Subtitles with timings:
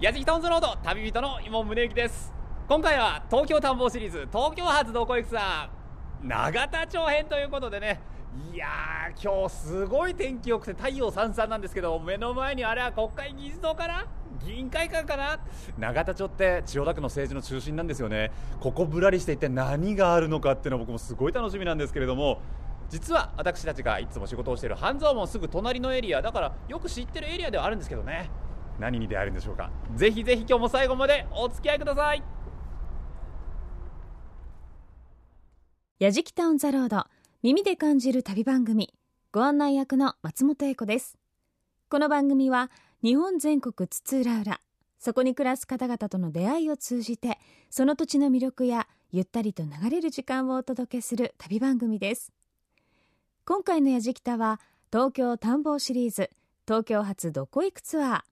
[0.00, 2.32] 矢敷タウンズロード旅人の今宗行です。
[2.66, 5.68] 今回は東京探訪シリーズ東京発どこ行くさ
[6.22, 8.00] 永田町編ということでね。
[8.50, 14.06] いやー今日すごい天気良くて太陽さんさんなんですけど目の前にあれは国会議事堂かな
[14.42, 15.38] 議員会館かな？
[15.76, 18.30] 永田町って千代田区の政治の中心なんですよね。
[18.58, 22.40] ここぶらりして一体何があるのかっていうのは僕もすごい楽しみなんですけれども。
[22.88, 28.30] 実は私たちがいつも仕事をしている半蔵門すぐ隣のエリアだからよく知ってるエリアではあるんですけどね。
[28.80, 29.70] 何に出会えるんでしょうか。
[29.94, 32.22] ぜひぜひ今日も最後までお付き合いください。
[35.98, 37.04] やじきタウンザロード
[37.42, 38.94] 耳で感じる旅番組
[39.32, 41.18] ご案内役の松本英子です。
[41.90, 42.70] この番組は
[43.02, 44.60] 日本全国津々浦々
[44.98, 52.32] そこに暮らす方々との出会いを通じてその土地の魅力やゆったりと流れる時間をお届けする旅番組です。
[53.44, 54.60] 今回のやじきたは
[54.92, 56.30] 東京探訪シリーズ
[56.66, 58.29] 東京発どこ行くツアー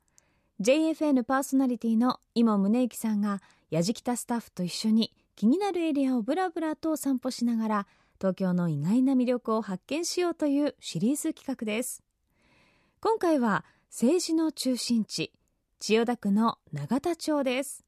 [0.61, 3.41] JFN パーソナリティの今宗行さんが
[3.71, 7.87] やじきたスタッフと一緒に気になるエリアをブラブラと散歩しながら
[8.21, 12.03] 東京の意外な魅力を発見しようというシリーズ企画です。
[13.01, 15.33] 今回は政治の中心地
[15.79, 17.85] 千代田区の永田町です。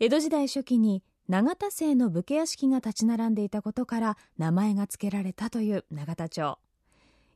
[0.00, 6.58] 江戸時代初期に永田姓の武家屋敷が立ち並んでいたことから名前が付けられたという永田町。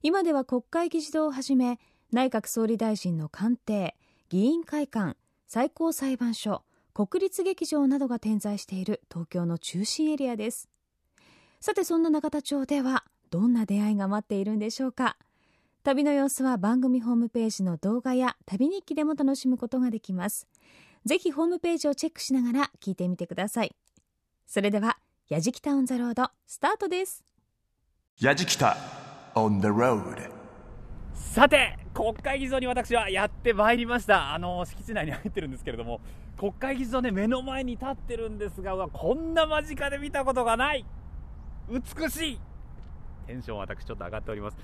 [0.03, 1.79] 今では国会議事堂をはじめ
[2.13, 3.95] 内閣総理大臣の官邸
[4.33, 6.63] 議員会館最高裁判所
[6.95, 10.71] 国立劇場などが点在している東京の中心エリアです。
[11.61, 15.19] さてそんな永田町ではどんな出会いが待っているんでしょうか。
[15.85, 20.49] 旅の様子は番組ホームページの動画や旅日記でも楽しむことができます。
[21.05, 23.77] ぜひホームページをチェックしながら聞いてみてください。
[24.47, 24.97] それでは
[25.29, 27.23] やじきタウンザロードスタートです。
[28.19, 28.79] やじきた
[29.35, 30.31] on the road
[31.13, 34.35] さて国会議事堂に私はやってまいりました。
[34.35, 36.01] あの敷地内に入ってるんですけれども。
[36.39, 40.85] 国会議事堂ね目の前に立ってるんですがこんな間近で見たことがない。
[41.69, 42.41] 美しい。
[43.27, 44.57] テンション私ちょっと上がっております。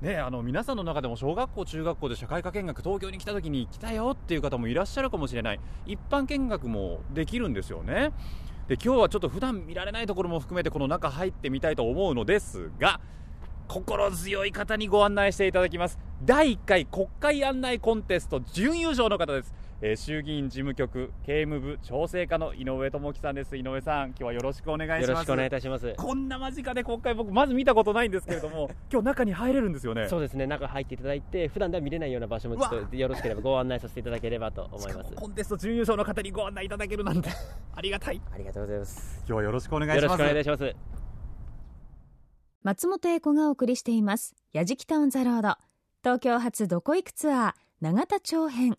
[0.00, 5.60] ね、あの皆さんの中でも小学校、中学校で社会科見学東京に来た時に来たよっていう方もいらっしゃるかもしれない。
[5.86, 8.10] 一般見学もできるんですよね。
[8.68, 12.98] で今日はちょっと普段見られないところも含めてこの中入ってみたいと思うのですが
[13.68, 15.98] 心強い方にご案内していただきます。
[16.24, 19.52] 第1回国会案内コンテスト準優勝の方です、
[19.82, 23.56] えー、衆議院事務局警務部調整課の井上智樹さんです。
[23.56, 25.10] 井上さん今日はよろしくお願いします。
[25.10, 25.94] よろしくお願いいたします。
[25.96, 30.08] こんな間近で国会僕まず見たことないんですけれども 今日中に入れるんですよね。
[30.08, 35.14] そうですね中入っていただいて普段では見れないような場所もちょっとよろしければご案内させていただければと思います。
[35.14, 37.30] コンテスト準優勝の方にご案内いただけるなんて。
[37.74, 38.20] ありがたい。
[38.32, 39.18] ありがとうございます。
[39.20, 40.02] 今日はよろしくお願いします。
[40.04, 41.03] よろしくお願いします
[42.64, 45.58] 松本英子がお送りしています「やじきタウンザロード」
[46.02, 48.78] 東京発どこ行くツアー永田町編。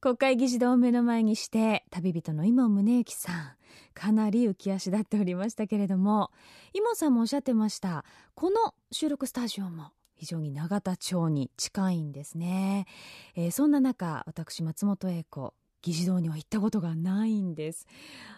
[0.00, 3.56] 国会議事堂を目の前にして旅人の今宗行さん。
[3.92, 6.30] かなり浮き足立っておりましたけれども。
[6.72, 8.06] 今さんもおっしゃってました。
[8.34, 12.86] この収録スタジオも非常に永田町に近いんですね、
[13.34, 17.86] えー、そんな中私松本英子議事堂には行ったことがないんです。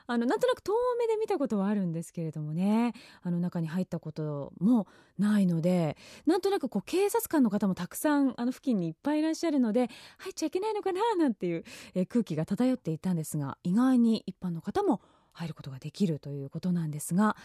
[0.07, 2.93] あのなんとなく遠目で見たことはあるんですけれどもね。
[3.23, 4.87] あの中に入ったことも
[5.19, 11.65] ないのでなんとなくこう警察官の方もたくさんあの付近にいっぱいいらっしゃるので入っちゃいけないのかななんていう、
[11.95, 15.01] え空気が漂っていたんですが意外に一般の方も
[15.33, 17.37] 入ることができるということなんですが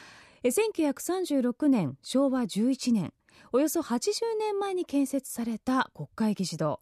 [0.43, 3.13] え1936年昭和11年
[3.51, 6.79] およそ80年前に建設された国会議事堂。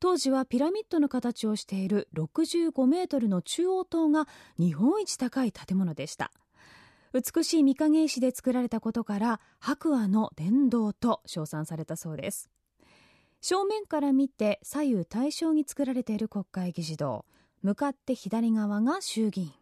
[0.00, 4.28] 当時はピラミッドの形をしている65メートルの中央塔が
[4.58, 6.30] 日本一高い建物でした。
[7.12, 12.50] 美しい御影石で作られたことから白亜の殿堂と称賛されたそうです。
[13.40, 17.24] 正面から見て左右対称に作られている国会議事堂。
[17.62, 19.52] 向かって左側が衆議院。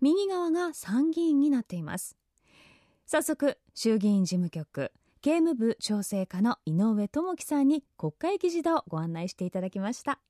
[0.00, 2.16] 右側が参議院になっています。
[3.06, 4.90] 早速衆議院事務局。
[5.26, 10.20] 警務部調整課の井上智樹さんに国会議事堂をご案内していただきました。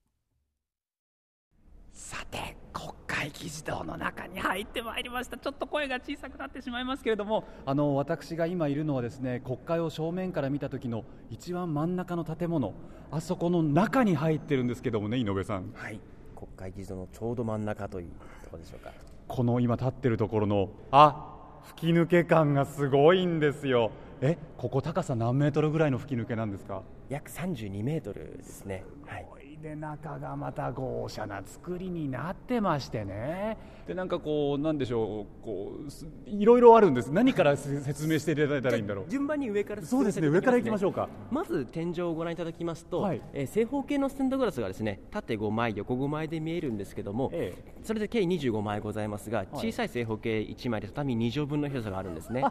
[1.92, 5.36] さて国会議事堂の中に入ってまいりました。
[5.36, 12.72] ちょっと声が小さくなってしまいますけれどもあの私が今いるのはですね国会を正面から見た時の一番真ん中の建物。
[13.10, 15.74] あそこの中に入ってるんですけどもね井上さん。
[15.74, 16.00] はい。
[16.34, 18.08] 国会議事堂のちょうど真ん中という
[18.44, 18.92] ところでしょうか。
[19.28, 23.90] この今立ってるところのあ吹き抜け感がすごいんですよ。
[24.20, 26.82] えここ高さ何メートルぐらいの吹き抜けなんですか？
[27.08, 29.26] 約32メートルですね、はい、
[29.62, 33.56] で中がまた豪奢な作りになってましてね。
[33.86, 37.12] でなんかこうなんでしょうこうすいろいろあるんです。
[37.12, 39.04] 何からせ説明していただいたらいいんだろう。
[39.08, 41.08] 順番に上からそうですね上から行きましょうか。
[41.30, 43.22] まず天井をご覧いただきますと、はい。
[43.32, 47.54] えー正方形のステンドグラスがですね縦5枚横5枚で見えるんですけども、え
[47.84, 52.44] それで計25枚ございますが、小さい正方形1枚で畳2畳分の広さがあるんですね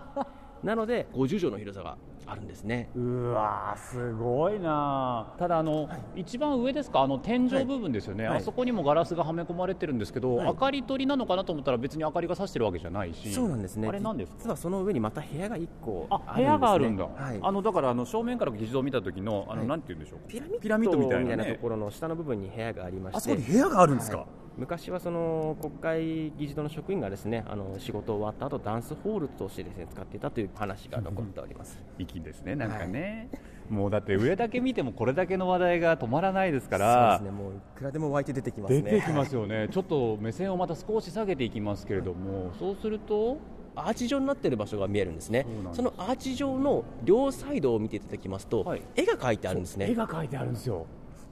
[0.63, 1.97] なので50畳の広さが
[2.27, 2.89] あるんですね。
[2.95, 7.01] うわーすごいなただあの、一番上ですか？
[7.01, 8.37] あの天井部分ですよね、はい。
[8.37, 10.47] あそこにもガラスがはめ込まれてるんですけど、はい。
[10.47, 13.31] 明かり取りなのかなと思ったら別に明かりがさしてるわけじゃないし。
[13.31, 13.87] そうなんですね。
[13.87, 14.37] あれなんですか？
[14.39, 17.39] 実はその上にまた部屋が1個あね、部屋があるんだ、はい。
[17.39, 21.35] あのだからあの正面から議事堂を見た時のあの、はいなんて言うんでしょうピラミッドみたいなね。
[21.35, 23.17] なところの下の部分に部屋がありまして。
[23.17, 24.25] あそこに部屋があるんですか、はい
[24.57, 31.77] 昔はその国会議事堂の職員がですねあの仕事終わった後ダンスホールとしてですね使っていたという話が残っております。
[31.97, 33.29] 粋ですねなんかね、
[33.69, 37.17] もうだって上だけ見てもこれだけの話題が止まらないですから。
[37.19, 37.43] そうですね。
[37.43, 38.81] もういくらでも湧いて出てきますね。
[38.81, 43.37] 出てきますよね、ちょっと目線をまた少し下げていきますけれども、そうすると、
[43.75, 45.45] アーチ状になっている場所が見えるんですね。
[45.45, 45.75] そうなんです。
[45.77, 48.81] そのアーチ状の両サイドを見ていただきますと、はい。
[48.95, 49.91] 絵が描いてあるんですね。
[49.91, 50.85] 絵が描いてあるんですよ、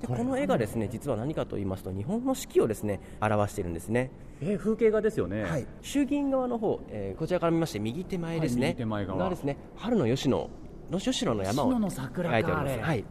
[0.03, 4.11] でこの絵がですね実は何かと言いますと日本の四季をですね表しているんですね。
[4.41, 9.23] え風景画ですよね、はい、衆議院側の方、えーこちらから見まして右手前ですね、はい右手前側。
[9.23, 10.49] がですね春の吉野
[10.91, 13.05] の吉野の山を描いております、はい、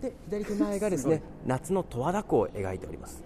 [0.00, 3.24] で左手前がですね 夏の十和田湖を描いております。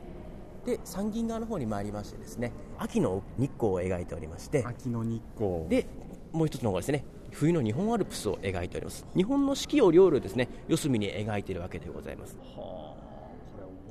[0.64, 4.64] で参議院側の方に参りましてですね秋の日光を描いておりまして。
[4.66, 5.86] 秋の日光、で
[6.32, 9.04] もう一つの方がですね冬の日本アルプスを描いております。
[9.14, 12.36] 日本の四季を両るですね四隅に描いているわけでございます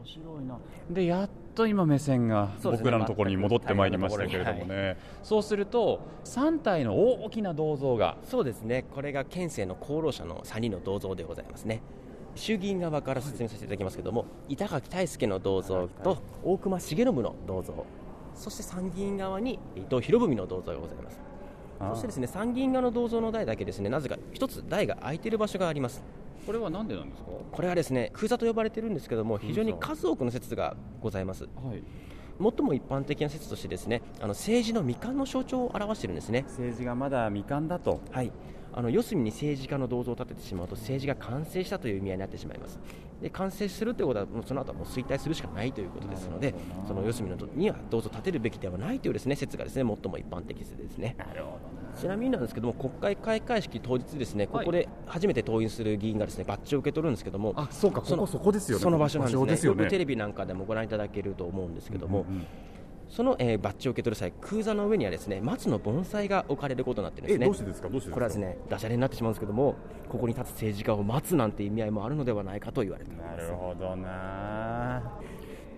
[0.07, 0.57] 白いな。
[0.89, 8.17] でやっと今目線が僕らのところに戻ってまいりましたけれどもね、そうすると3体の大きな銅像が。
[8.23, 8.85] そうですね。
[8.93, 11.81] これが県政の功労者の3人の銅像でございますね。
[12.35, 17.85] 衆議院側から説明させていただきますけれども、板垣大輔の銅像と大隈重信の銅像。
[18.35, 21.19] そして参議院側に伊藤博文の銅像がございます。
[21.79, 26.03] そしてですね参議院側の銅像の台だけですねなぜか一つ台が空いている場所があります
[26.47, 31.43] これはなんでなんですか、これはですね空座と呼ばれているんですけども非常に数多くの説がございます。
[31.43, 31.83] はい、
[32.39, 36.45] 最も一般的な説としてですねあの政治の未完の象徴を表しているんですね。
[36.47, 38.31] 政治がまだ未完だと、はい、
[38.71, 42.79] あの四隅に政治家の銅像を立ててしまうと政治が完成したという意味合いになってしまいます
[43.21, 46.53] で完成するということはもうその後はもう衰退するしかないということですので
[46.87, 51.57] その四隅の銅には銅像を立てるべきではないというですね説がですね最も一般的説ですねなるほ
[51.99, 58.83] ちなみになんですけども国会開会式当日ですねここで初めて登院する議員がですねバッジを受け取るんですけどもあそうかここそこですよね。
[58.83, 59.39] その場所なんですね。
[59.39, 59.87] 場所ですよね。
[59.87, 62.47] テレビなんかでもご覧いただけると思うんですけども、うんうん
[63.09, 67.45] その、えーバッジを受け取る際空座の上にはですね松の盆栽が置かれることになってるんですね。
[67.45, 67.89] えどうしてですか？
[67.89, 68.13] どうしてですか？
[68.15, 69.75] これはですねダジャレになってしまうんですけども
[70.09, 73.43] ここに立つ政治家を待つなんて意味合いもあるのではないかと言われています。
[73.43, 75.03] なるほどな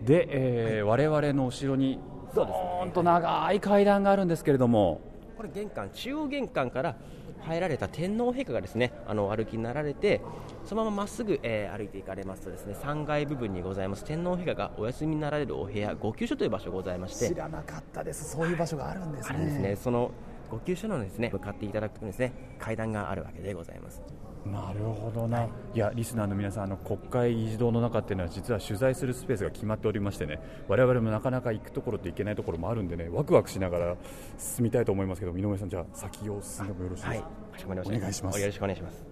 [0.01, 1.99] で、えー我々の後ろに
[2.33, 5.01] どーんと長い階段があるんですけれども。
[5.37, 6.97] これ玄関中央玄関から
[7.43, 10.19] 入られた天皇陛下がですねあのお歩きになられて
[10.69, 14.05] そのまままっすぐ、えー歩いていかれますとですね3階部分にございます。
[14.05, 18.29] 天皇陛下がお休みになられるお部屋御休所という場所がございましてらなかったです。
[18.29, 19.75] そういう場所があるんですあるんですね。
[19.75, 20.11] その
[20.51, 24.03] 御休所のですね向かっていただくとですね階段があるわけでございます。
[24.45, 33.97] なるほどな、い、やリスナーの皆さんあの国会議事堂の中っていうのは実は取材するスペースが決まっておりましてね我々もなかなか行くところと行けないところもあるんでねワクワクしながら
[34.37, 37.97] 進みたいと思いますけど井上さんじゃあ先を進んでもよろしいですか、かしこまりました。
[37.97, 38.39] お願いします。
[38.39, 39.08] よろしくお願いします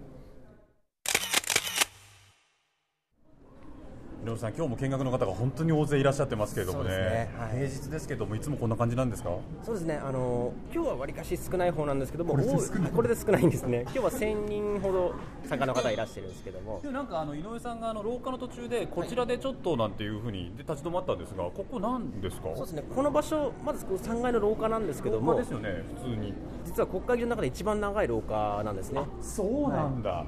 [4.26, 6.90] 井上さん今日も見学の方が本当に大勢いらっしゃってますけれどもね。
[6.90, 7.50] ねはい。
[7.50, 9.30] 平日ですけどもいつもこんな感じなんですか？
[9.64, 12.90] そうですね、あの今日はわりかし少ない方なんですけども、これで多い少ない。
[12.90, 15.14] これで少ないんですね、今日は1000人ほど
[15.44, 22.48] 参加の方いらっしゃるんですけども、でなんかあの井上さんがあの廊下の途中でこちらでちょっとなんていうふうにで立ち止まったんですがここなんですか？
[22.56, 25.36] そうですね、この場所、まずこう3階の廊下なんですけども。
[25.36, 26.34] で、すよね普通に。
[26.66, 30.26] 実は国会議事の中で一番長い廊下なんですね、そうなんだ、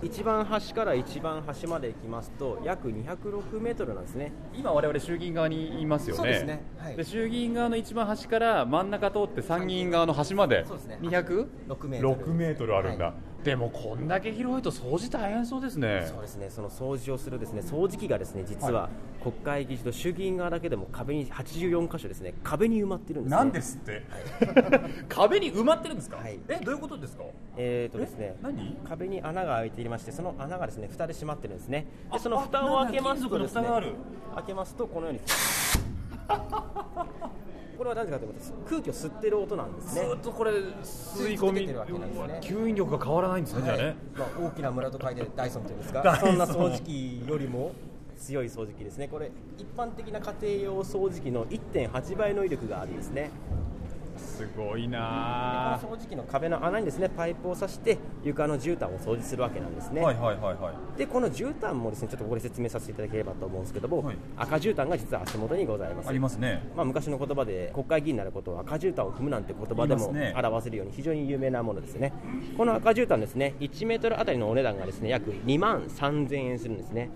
[0.00, 4.32] 一番端から一番端まで行きますと、約206メートルなんですね。
[4.54, 6.16] 今我々衆議院側にいますよね。
[6.16, 6.62] そうですね。
[6.78, 6.96] はい。
[6.96, 10.64] で衆議院側の一番端から真ん中通って参議院側の端まで。
[10.66, 10.98] そうですね。
[11.02, 12.34] 206 6メートル。
[12.34, 13.14] メートルあるんだ、は
[13.44, 16.04] でもこんだけ広いと掃除大変そうですね。
[16.08, 18.90] そうですね、その掃除をするですね掃除機がですね実は
[19.22, 23.36] 国会議事と衆議院側だけでも壁に84箇所ですね壁に埋まってるんです、ね。
[23.36, 24.02] なんですって、
[25.08, 26.38] 壁に埋まってるんですか、はい。
[26.48, 27.24] えどういうことですか？
[27.56, 28.18] えーとですね。
[28.18, 28.76] え何？
[28.88, 31.86] 壁に穴が開いていましてその穴がですね蓋で閉まってるんですね。
[32.10, 33.68] あでその蓋を開けますとですね
[34.34, 35.20] 開けますとこのように
[37.78, 40.00] これは何でかというと空気を吸ってる音なんですね。
[40.00, 42.40] ずーっとこれ吸い込みてるわけなんですね。
[42.42, 43.96] 吸引力が変わらないんですね、じゃあね。
[44.18, 47.72] まあ、大きな村と書いてダイソンというんですかそんな掃除機よりも
[48.18, 49.06] 強い掃除機ですね。
[49.06, 53.30] これ一般的な家庭用掃除機の1.8倍の威力があるんですね
[54.18, 55.78] すごいでな。
[55.80, 60.98] この掃除機の壁の穴にですねパイプを刺して床の絨毯を掃除するわけなんですね、はいはいはいはい。
[60.98, 64.16] でこの絨毯もですねちょっとここで説明させていただければと思うんですけども、はい。
[64.36, 66.08] 赤絨毯が実は足元にございます。
[66.08, 66.62] ありますね。
[66.76, 72.12] まあ、昔の言葉で国会議員になることを赤絨毯を踏むなんて言葉でも表せるように非常に有名なものですね。
[72.56, 77.10] この赤絨毯ですね1メートルあたりのお値段がですね約2万3000円するんですね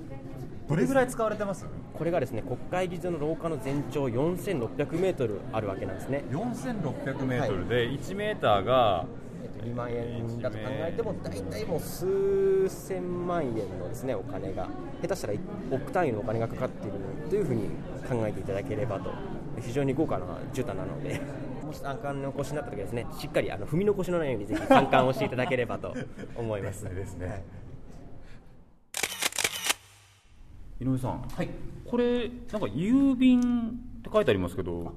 [0.69, 1.67] どれぐらい使われてます？
[1.93, 6.25] これがですね国会議事堂の廊下の全長4600メートルあるわけなんですね。
[6.31, 9.05] 4600メートルで1メーターが
[9.65, 14.69] 2万円だと考えても大体もう数千万円のですねお金が
[15.03, 15.35] 下手したら
[15.71, 17.69] 億単位のお金がかかっているというふうに
[18.09, 19.11] 考えていただければと。
[19.61, 21.21] 非常に豪華な絨毯なので
[21.63, 25.95] もし参観にお越しになった時はですねしっかりあの踏み残しのないようにぜひ参観をしていただければと
[26.37, 26.83] 思います。
[26.85, 27.43] ですねはい
[30.83, 31.49] 井上さんはい。
[31.87, 34.93] これなんか郵便って書いてありますけど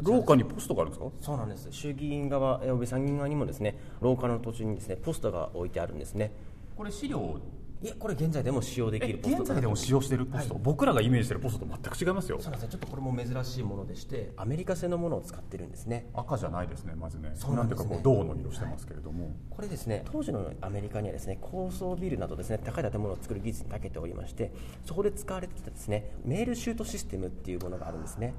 [0.00, 1.10] 廊下にポストがあるんですか？
[1.20, 1.68] そうなんです。
[1.70, 6.32] 衆議院側および参議院側にもですね廊下の途中にですねポストが置いてあるんですね。
[6.76, 7.38] これ資料
[7.82, 10.18] いやこれ現在でも使用できるポスト現在でも使用してい。
[10.18, 12.38] るポスト、僕らがイメージしてるポストと全く違いますよ。
[12.40, 12.62] そうです。
[12.62, 16.06] ねちょっとこれも珍しいものでしてアメリカ製のものを使ってるんですね。
[16.14, 17.32] 赤じゃないですねまずね。
[17.34, 17.74] そうなんね。
[17.74, 24.52] ていうかこう銅の色してますけれども、これですね当時のアメリカにはですね高層ビルなどですね高い建物を作る技術に長けておりまして
[24.84, 28.34] そこで使われてきたですねメールシュートシステムっていうものがあるんですね。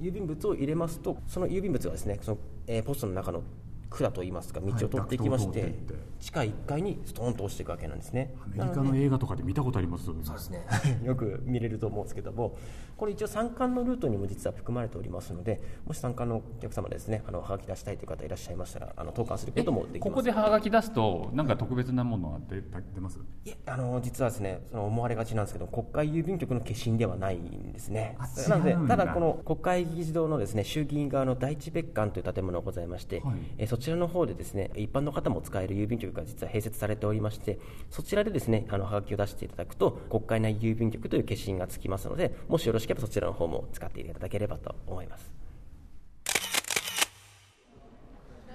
[0.00, 3.42] 郵便物を入れますとその郵便物がですねその、えーポストの中の
[3.90, 5.74] 管といいますか道を通っていきまして、
[6.20, 8.34] 地下1階にストーンと落ちていくわけなんですね。
[8.44, 10.04] アメリカの映画とかで見たことあります？
[10.06, 10.66] そうですね。
[11.04, 12.56] よく見れると思うんですけども
[12.96, 20.00] これ一応参観のルートにも実は含まれておりますのでもし参観のお客様ですねあのはがき出したいという方いらっしゃいましたらあの投函することもできます。
[20.00, 22.60] ここではがき出すとなんか特別なものが出
[22.94, 23.18] 出ます？
[23.44, 28.16] いえあの実はですねその思われがちなんですけど国会郵便局の消印ではないんですね。
[28.18, 33.34] あなのでただこの国会議事堂のですね衆議院側の第一別館という建物がございまして、はい。
[33.58, 37.58] えそちらの方でですね一般の方も使える郵便局が実は併設されておりまして
[37.90, 45.32] そちらでですねあのはがきを出していただくと国会内郵便局という消印がつきますのでもしよろしければそちらの方も使っていただければと思います。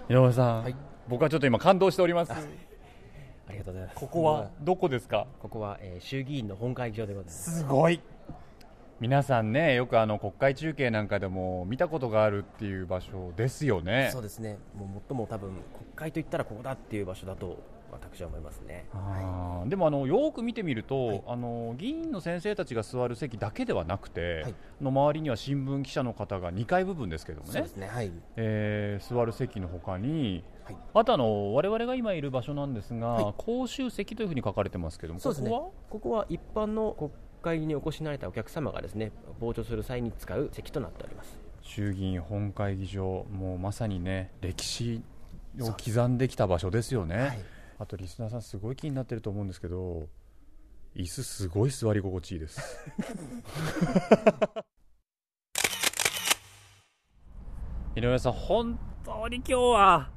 [0.09, 0.75] 井上さん、はい。
[1.07, 2.31] 僕はちょっと今感動しております。
[2.33, 2.35] あ
[3.51, 3.99] りがとうございます。
[3.99, 5.27] ここはどこですか？
[5.39, 7.59] ここは、えー衆議院の本会議場でございます。
[7.59, 8.01] すごい
[9.03, 14.07] 皆さんねよくあの国会中継なんかでも見たことがあるっていう場所ですよね。
[14.13, 14.57] そうですね。
[14.73, 15.61] もう最も多分国
[15.93, 18.85] 会といったらここだっていう場所だと私は思いますね。
[18.93, 19.67] あー。
[19.67, 24.55] でもあのよーく見てみると、あの議員の先生たちが座る席だけではなくて、はい。
[24.81, 27.51] の周りには新聞記者の方が2階部分ですけどもね。
[27.51, 27.87] そうですね。
[27.87, 28.11] はい。
[28.37, 30.77] えー座る席のほかに、はい。
[30.93, 33.33] あとあの我々が今いる場所なんですが、はい。
[33.37, 35.49] 公衆席というふうに書かれてますけどもね。
[35.49, 37.11] こここは一般の国
[37.43, 41.37] 会にお越しになられたお客様がですね傍聴する際に使う席となっております。
[41.61, 45.03] 衆議院本会議場もうまさにね歴史
[45.61, 47.39] を刻んできた場所ですよね、はい。
[47.79, 50.07] あとリスナーさんすごい気になってると思うんですけど
[50.95, 52.61] 椅子すごい座り心地いいです。
[57.95, 60.09] 井上さん本当に今日は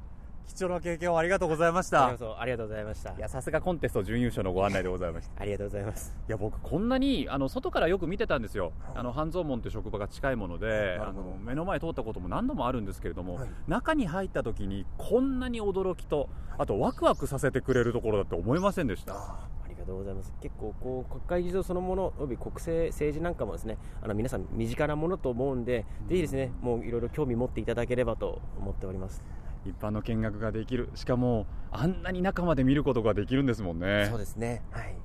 [0.47, 3.11] 貴重な経験をありがとうございましありがとうありがとうございました。
[3.11, 5.41] いやさすがコンテスト準優勝のご案内でございました。
[5.41, 6.15] ありがとうございます。
[6.27, 8.71] いや僕こんなにあの外からよく見てたんですよ。
[8.95, 13.49] あの半蔵門という職場が近いものであの目の前通ったことも何度もあるんですけれども、はい。
[13.67, 19.13] 中に入った時にこんなに驚きとあとワクワクさせてくれるところだって思いませんでした？
[19.13, 20.33] ありがとうございます。
[20.41, 29.21] 結構こう国会議事堂そのものおよび国政政治なんかもですねあの皆さん身近なものと思うんで、ぜひですねもういろいろ興味持っていただければと思っております
[29.67, 30.89] 一般の見学ができる。
[30.95, 34.07] しかもあんなに中まで見ることができるんですもんね。
[34.09, 34.63] そうですね。
[34.71, 34.91] はい。
[34.93, 34.95] い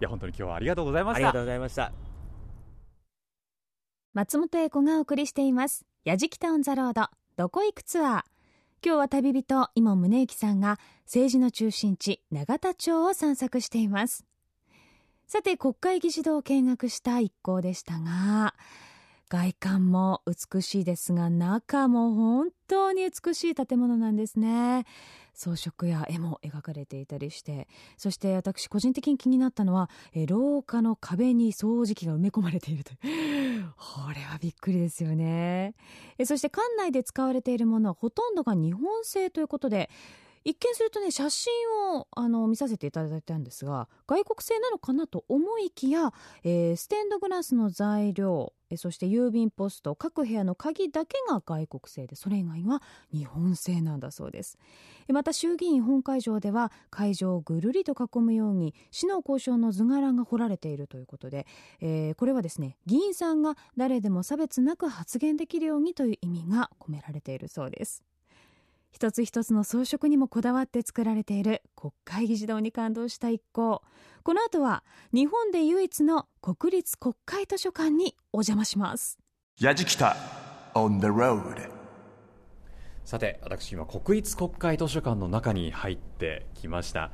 [0.00, 1.16] や本当に今日はありがとうございました。
[1.16, 1.92] ありがとうございました。
[4.12, 7.08] 松本英子がお送りしています「やじきた on the road。
[7.36, 8.24] どこ行くツアー」
[8.84, 14.24] 今日は旅人井門宗之さんが政治の中心地永田町を散策しています。
[15.26, 18.54] さて国会議事堂を見学した一行でしたが
[19.28, 24.84] 外観も美しいですが中も本当に美しい建物なんですね。
[25.34, 27.66] 装飾や絵も描かれていたりして。
[27.96, 29.90] そして私個人的に気になったのは
[30.28, 33.64] 廊下の壁に掃除機が埋め込まれているという。
[33.76, 35.74] これはびっくりですよね。
[36.24, 39.90] そして館内で使われているものはほとんどが日本製ということで
[40.44, 41.52] 一見するとね写真
[41.94, 52.82] をあの見させていただいたんですが外国製なのかなと思いきや、えー、ステンドグラスの材料そして郵便ポスト各部屋の鍵だけが外国製でそれ以外は
[53.12, 54.58] 日本製なんだそうです。
[55.08, 61.46] また衆議院本会場では会場をぐるりと囲むように市の交渉の図柄が彫られているということで、
[61.80, 68.02] えー、これはですね議員さんが誰でも差別なく発言できるようにという意味が込められているそうです。
[68.94, 73.82] 一つ一つの装飾にもこだわって作られている国会議事堂に感動した一行。
[74.22, 79.18] この後は日本で唯一の国立国会図書館にお邪魔します。
[80.76, 81.68] on the road
[83.04, 87.10] さて私今国立国会図書館の中に入ってきました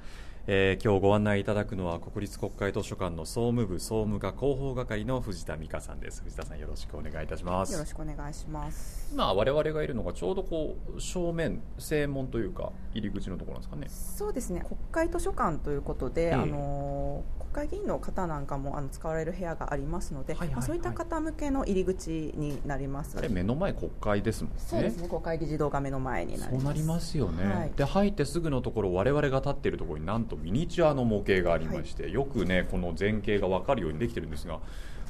[0.52, 6.25] えー、今日ご案内いただくのは国立国会図書館の総務部総務課広報係の藤田美香さんです。
[6.25, 7.73] 藤田さんよろしくお願いいたします。
[7.73, 9.12] よろしくお願いします。
[9.12, 13.87] 今我々がいるのがちょうどこう正面正門というか入り口のところなんですかね。
[14.19, 14.64] そうですね。
[14.66, 20.57] 国会図書館ということで、えー、あの国会議員の方なんかもあの使われる部屋がありますので、はいはいはい。
[20.57, 23.16] まあ、そういった方向けの入り口になります。
[23.30, 24.59] 目の前国会ですもんね。
[24.59, 24.97] そうです。
[25.00, 26.57] ね国会議事堂が目の前になります。
[26.57, 34.61] そうなりますよね、はい、で入ってすぐのところ我々が立っているところになんとミニチュアの模型がありまして、はい、よくねこの前景が分かるようにできてるんですが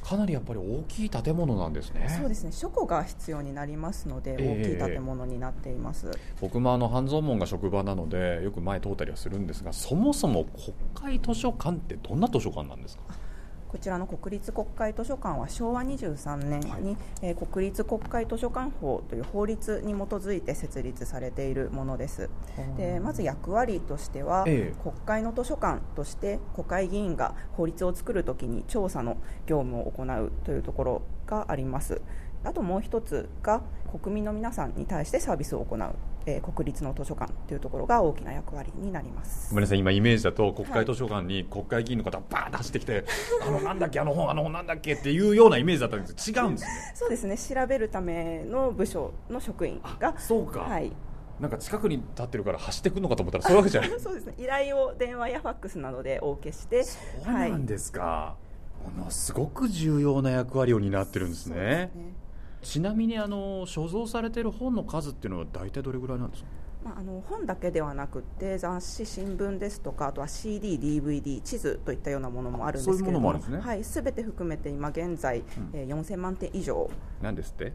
[0.03, 2.09] かなりやっぱり大きい建物なんですね。
[2.19, 2.53] そうですね。
[2.53, 6.07] 書庫が必要になりますので、大きい建物になっています。
[6.09, 10.47] えー、僕もあの半蔵門が職場なので、よく前通ったりはするんですが、そもそも
[10.95, 13.03] 国会図書館ってどんな図書館なんですか？
[13.71, 22.29] こちらの国立国会図書館は昭和23年に、はい、えー、国立国会図書館法という法律に基づいて設立されているものです。
[22.77, 32.03] でまず役割としては、ええ、国会の図書館として国会議員が法律を作るときに調査の業務を行うというところがあります。
[32.43, 33.62] あともう一つが
[34.03, 35.95] 国民の皆さんに対してサービスを行う
[36.27, 39.50] えー、国立の図書館というところが大きな役割になります。
[39.50, 43.05] ごめんなさい、今、イメージだと国会図書館に国会議員の方がバーッと走ってきて、はい、
[43.49, 46.71] あのなんだっけ、あの本、あの本なんだっけっていうようなイメージだったんです違うんですね。
[46.95, 50.19] そうですね、調べるための部署の職員が。
[50.19, 50.93] そうか、はい。
[51.41, 53.91] なんか近くに立ってるから走ってくるのかと思ったらそういうわけじゃない。
[53.99, 54.35] そうですね。
[54.37, 58.37] 依頼を電話やファックスなどでお受けしてそうなんですか、は
[58.93, 61.91] い、ものすごく重要な役割を担ってるんですね。
[62.62, 66.49] ちなみにあの所蔵されている本の数っていうのは大体どれぐらいなんですか？
[66.85, 73.38] まあ、あの本だけではなくて雑誌、新聞ですとかあとは CD、DVD、地図といったようなものもあるんですけれども
[73.83, 75.45] すべ、て含めて今現在、うん。
[75.75, 76.88] えー、4000万点以上。
[77.21, 77.75] なんですって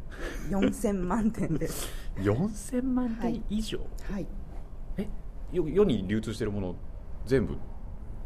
[0.50, 1.88] ？4000万点です。
[2.18, 4.28] 4000万点以上、はい、はい、
[4.98, 5.08] え？
[5.52, 6.76] 世に流通しているもの
[7.28, 7.58] 全部？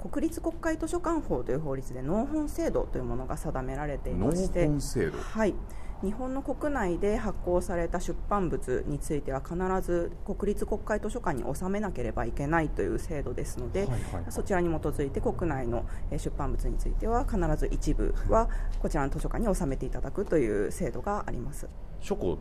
[0.10, 4.62] 国立国会図書館法という法律で納本制度というものが定められていまして。
[4.62, 5.18] 納本制度。
[5.18, 5.54] はい
[6.02, 18.50] 日本の国内で発行された出版物については必ず国立国会図書館に収めなければいけないという制度ですので、はいはいはい、そちらに基づいて国内の出版物については必ず一部は
[18.82, 21.68] こちらの図書館に収めていただくという制度があります。
[22.00, 22.40] 書庫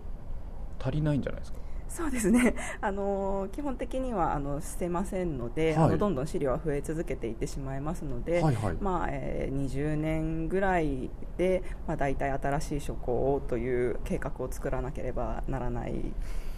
[0.79, 1.59] 足りないんじゃないですか？
[1.89, 15.95] そうですね、 あの基本的にはあの捨てませんので、はい、あのどんどん資料は増え続けていってしまいますので、はいはい、まあえー、20年ぐらいで、まあ、大体新しい書庫をという計画を作らなければならない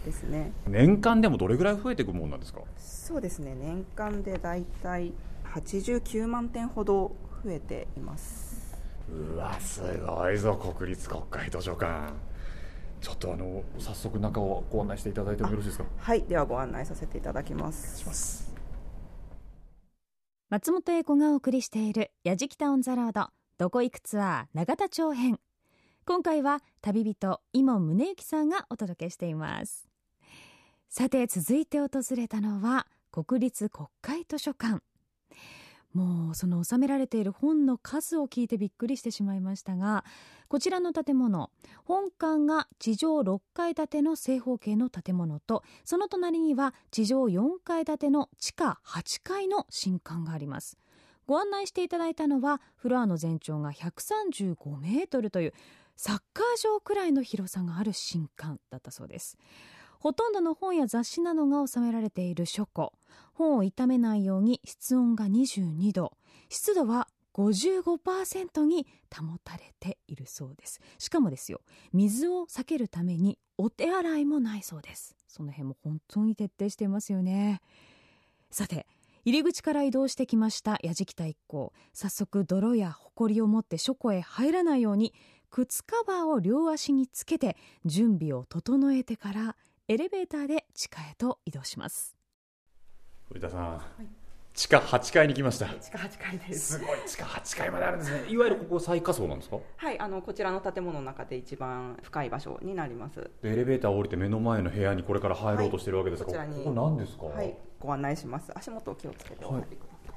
[0.05, 0.53] ですね。
[0.67, 2.61] 年間でもどれぐらい増えていくものなんですか？
[2.77, 3.55] そうですね。
[3.55, 5.13] 年間で大体
[5.55, 7.15] 89万点ほど
[7.45, 8.51] 増えています。
[9.13, 12.13] うわすごいぞ国立国会図書館
[13.01, 15.85] ちょっとあの早速中をご案内していただいてもよろしいですか？
[15.97, 16.23] はい。
[16.23, 18.53] ではご案内させていただきます。
[20.51, 25.39] 松本英子がお送りしている「やじきた on the road どこ行くツアー永田町編」
[26.05, 29.89] 今回は旅人井門宗之さんがお届けしています。
[30.89, 34.83] さて続いて訪れたのは国立国会図書館
[35.95, 40.05] もうその収められている本の数を聞いてびっくりしてしまいましたが
[40.49, 41.51] こちらの建物
[41.85, 50.79] 本館が地上6階建ての正方形の建物とその隣には地上4階建ての地下8階の新館があります。
[51.27, 55.55] ご案内していただいたのはフロアの全長が135メートルという
[55.95, 59.39] サッカー場くらいの広さがある新館だったそうです。
[60.01, 62.95] ほとんどの本や雑誌などが収められている書庫。
[63.35, 66.13] 本を傷めないように室温が22度。
[66.49, 70.81] 湿度は55%に保たれているそうです。
[70.99, 71.61] しかもですよ
[71.93, 75.15] 水を避けるためにお手洗いもないそうです。
[75.29, 77.61] その辺も本当に徹底していますよね。
[78.51, 78.87] さて
[79.27, 81.75] 入り口から移動してきました矢敷太一行。
[81.93, 85.13] 早速泥や埃を持って書庫へ入らないように
[85.51, 89.57] 靴カバーを両足につけて準備を整えてから
[89.91, 92.17] エレベーターで地下へと移動します。
[93.27, 93.83] 古田さん、
[94.55, 95.67] 地下8階に来ました。
[95.67, 96.75] 地下8階です。
[96.75, 98.31] すごい地下8階まであるんですね。
[98.31, 99.59] いわゆるここ最下層なんですか？
[99.79, 103.33] はいあのこちらの建物の中で一番深い場所になります。
[103.43, 106.65] でエレベーター降りて目の前の部屋にこれから入ろうとしてるわけですが、はいこちらに。
[106.65, 108.53] ここ何ですか、はいご案内します。
[108.55, 110.13] 足元を気をつけてお入りくださ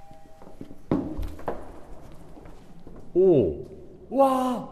[0.96, 1.00] い、
[3.16, 3.20] お
[4.12, 4.70] おわあわ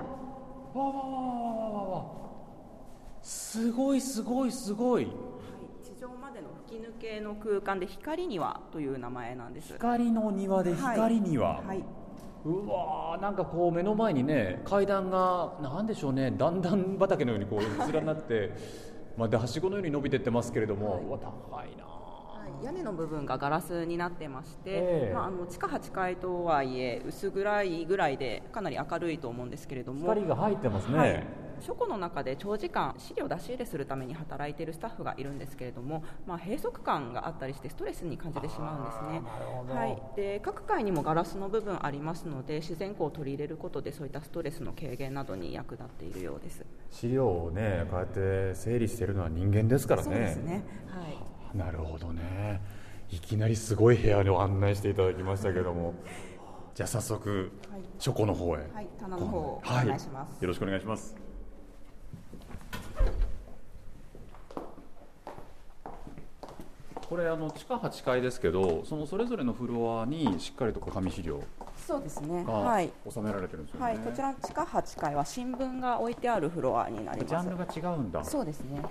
[0.75, 2.20] あわあわあわあわあ
[3.31, 5.05] すごいすごいすごい。
[5.05, 5.13] はい、
[5.83, 9.73] 地上までの吹き抜けの空間で光庭という名前なんです。
[9.73, 11.83] 光の庭で光には、はい、
[12.43, 18.51] うわーなんかこう目の前にね階段がなんでしょうね段々畑のようにこう連なって
[19.17, 25.13] まあではしごのように伸びてってますけれども、うわ高いなはい、屋根の部分がガラスになってまして、ええ。
[25.13, 29.99] まあ、あの地下8階とはいえ薄暗いぐらいでかなり明るいと思うんですけれども。
[29.99, 31.23] 光が入ってますね、はい、
[31.62, 39.74] 書庫の中で長時間資料出し入れするために働いているスタッフがいるんですけれども、まあ、閉塞感があったりしてストレスに感じてしまうんですね。
[39.74, 46.65] はい、で各階にもガラスの部分ありますので自然光を取り入れることでそういったストレスの軽減などに役立っているようです。
[46.89, 50.06] 資料をねこうやって整理してるのは人間ですからね。
[50.06, 51.08] そうですね、は
[51.54, 52.62] い、なるほどね。
[53.10, 55.93] いきなりすごい部屋を案内していただきましたけども。
[56.74, 57.82] じゃあ早速はい。
[58.00, 61.17] 書庫の方へ、はい、棚の方をおはい願いします、よろしくお願いします
[67.12, 71.43] これあの地下8階ですけどそのそれぞれのフロアにしっかりと紙資料
[71.86, 72.45] そうですね。
[72.45, 72.89] がはい。
[73.13, 77.30] 収められてるんですよね、はい、こちらの地下8階は新聞が置いてあるフロアになります。
[77.30, 78.24] ジャンルが違うんだ。
[78.24, 78.82] そうですね。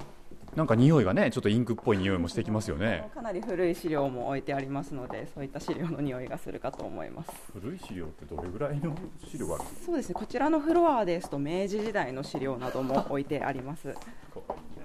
[0.55, 3.09] なんか匂いがねちょっとインクっぽい匂いもしてきますよね。
[3.15, 7.31] かなり古い資料も置いてありますのでそういった資料の匂いがするかと思います。
[7.55, 8.95] 古い資料ってどれぐらいの
[9.27, 9.87] 資料があるんですか？
[9.87, 10.15] そうですね。
[10.15, 13.95] こちらのフロアですと明治時代の資料なども置いてあります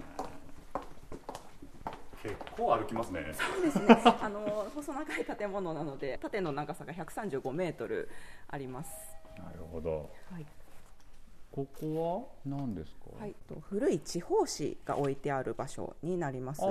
[2.25, 3.33] 結構歩きますね。
[3.33, 4.01] そうですね。
[4.21, 8.09] あの細長い建物なので縦の長さが135メートル
[8.47, 9.15] あります。
[9.37, 10.09] なるほど。
[10.31, 10.45] はい、
[11.51, 16.61] ここは何ですか、はい、と古い地方紙が置いてある場所になります。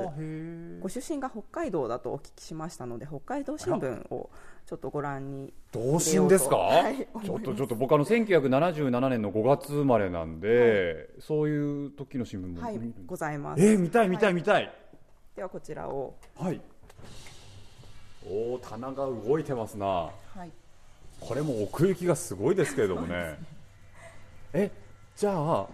[0.81, 4.31] ご出身が北海道だとお聞きしましたので北海道新聞を
[4.67, 13.63] ちょっとご覧に同心ですか、はい ちょっとちょっと僕あの1977年の5月生まれなんで、そういう時の新聞もはいございます。
[13.63, 14.84] えー見たい見たい見たい
[15.37, 16.15] ではこちらを。
[16.39, 16.61] はい。
[18.27, 19.87] おお棚が動いてますな。
[19.87, 20.13] は
[20.45, 20.51] い。
[21.21, 23.39] これも奥行きがすごいですけれどもね。
[24.55, 24.71] え
[25.17, 25.67] じゃあ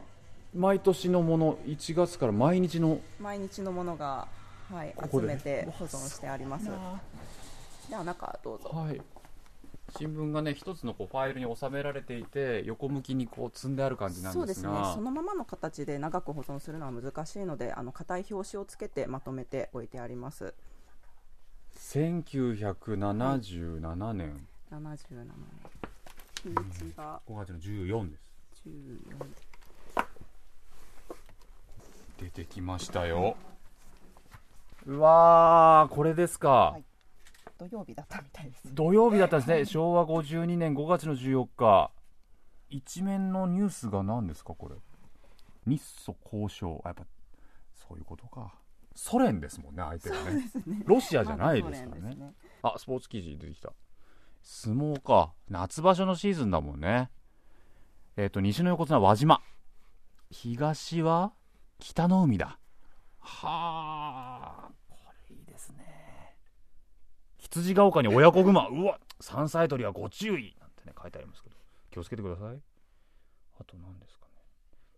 [0.54, 3.00] 毎年のもの1月から毎日の？
[3.20, 4.26] 毎日のものが、
[4.70, 5.28] はい、ここで。
[5.28, 6.66] 集めて保存してあります。
[6.66, 8.70] では中どうぞ。
[8.70, 9.00] はい
[9.96, 14.87] 新聞がね一つのこうファイルに収められていて横向きにこう積んである感じなんそうですすでがね。
[14.94, 20.55] そのままの形で長く保存するのは難しいのであの硬い表紙をつけてまとめて置いてあります。
[21.76, 24.46] 1977年。
[24.70, 25.31] 77年。
[26.42, 26.55] 日に
[26.92, 28.31] ちが5月の14です。
[28.66, 29.26] 14
[32.18, 33.37] 出てきましたよ。
[34.87, 36.83] うわーこれですか、い
[37.60, 38.74] 土曜日だったみたいです。
[38.74, 39.64] 土曜日だったんですね。
[39.68, 41.90] 昭和52年5月の14日。
[42.70, 44.76] 一面のニュースが何ですかこれ？
[45.66, 46.80] 日ソ交渉。
[46.84, 47.04] あやっぱ
[47.74, 48.54] そういうことか。
[48.94, 50.50] ソ連ですもんね相手がね。
[50.86, 52.34] ロシアじゃないですからね。
[52.62, 53.74] まあスポーツ記事出てきた。
[54.42, 55.34] 相撲か。
[55.48, 57.10] 夏場所のシーズンだもんね。
[58.16, 59.42] えっ、と西の横綱輪島。
[60.30, 61.34] 東は
[61.78, 62.58] 北の海だ。
[63.18, 64.79] はあ
[67.50, 68.68] 羊が丘に親子熊。
[68.68, 70.56] うわ山菜採りはご注意。
[70.60, 71.56] なんてね書いてありますけど。
[71.90, 72.60] 気をつけてください。
[73.60, 74.32] あと何ですかね。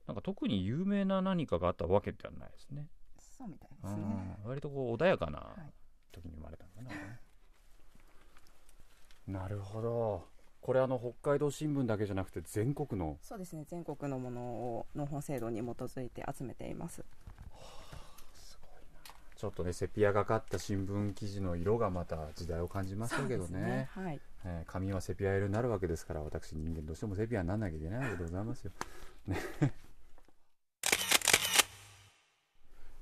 [0.06, 2.88] なんか特に有名な何かがあったわけではないですね。
[3.18, 4.02] そうみたいでうすね。
[4.02, 4.36] ん。
[4.44, 5.72] 割とこう穏やかないい。
[6.12, 6.94] 時に生まれたのか
[9.26, 10.28] な、なるほど。
[10.60, 13.18] これあの北海道新聞だけじゃなくて全国の。
[13.22, 13.64] そうですね。
[13.66, 17.04] 全国のものを農本制度に基づいて集めています
[19.42, 23.88] ちょっとねセピアがかった新聞記事の色がまた時代を感じましたけどそうですね。
[23.92, 24.20] はい。
[24.44, 28.70] えー紙はセピア色になるわけですから私人間どうしてもセピアにならなきゃいけないわけでございますよ、
[29.26, 29.36] ね、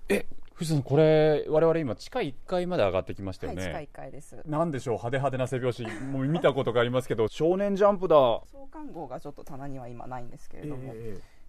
[0.08, 0.24] え
[0.54, 4.42] 藤田さんこれ我々今地下1階まで上がってきましたよね、はい地下1階です。
[4.46, 8.16] なんでしょう派手派手な背表紙もう見たことがありますけど 少年ジャンプだ。
[8.46, 11.40] 創刊号がちょっと棚には今ないんですけれども、ええー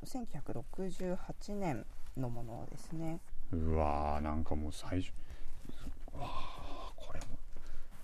[0.00, 1.84] と1968年
[2.16, 3.20] のものですね。
[3.26, 5.12] えうわーなんかもう最初
[6.14, 6.30] うわー
[6.96, 7.26] これも。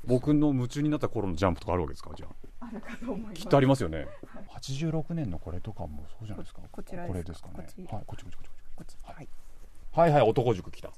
[0.04, 2.26] 僕の夢中になった頃のジャンプとかあるわけですかじゃ
[2.60, 2.66] あ。
[2.66, 3.34] あるかと思います。
[3.34, 4.06] きっとありますよね、
[4.54, 6.62] 86年のこれとかもそうじゃないですか。
[6.70, 7.08] こちらです。
[7.08, 7.54] かこれですかね。
[7.56, 7.94] こっち。
[7.94, 8.04] はい。
[8.06, 8.48] こっちこっちこっち。
[8.76, 8.96] こっち。
[9.02, 9.28] はい。
[9.92, 10.90] はいはい男塾来た。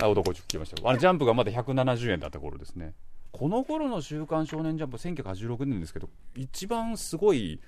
[0.00, 0.88] あ男聞きました。
[0.88, 2.94] あのジャンプがまだ170円だった頃ですね。
[3.32, 7.60] この頃の「週刊少年ジャンプ」1986年ですけど一番すごい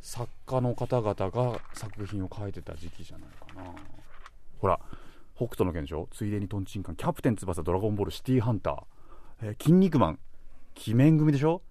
[0.00, 3.74] 作家の方々が作品を書いてた時期じゃないかな
[4.58, 4.80] ほら
[5.36, 6.08] 北斗の拳でしょ？
[6.10, 6.96] ついでにトンチンカン。
[6.96, 8.84] キャプテン翼ドラゴンボールシティーハンター、
[9.42, 10.18] えー、筋肉マン。
[10.86, 11.62] 鬼面組でしょ？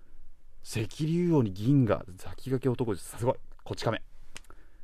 [0.63, 2.04] 赤竜王に銀河。
[2.17, 3.17] 先駆け男です。
[3.17, 3.36] すごい。
[3.63, 4.02] こち亀。